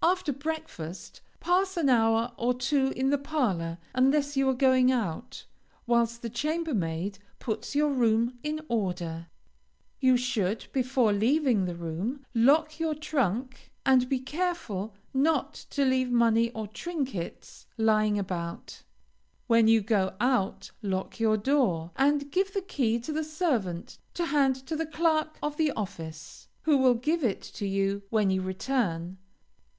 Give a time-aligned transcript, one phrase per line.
[0.00, 5.44] After breakfast, pass an hour or two in the parlor, unless you are going out,
[5.86, 9.26] whilst the chambermaid puts your room in order.
[10.00, 16.10] You should, before leaving the room, lock your trunk, and be careful not to leave
[16.10, 18.82] money or trinkets lying about.
[19.46, 24.24] When you go out, lock your door, and give the key to the servant to
[24.26, 28.40] hand to the clerk of the office, who will give it to you when you
[28.40, 29.18] return.